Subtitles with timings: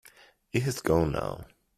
[0.51, 1.45] It has gone now.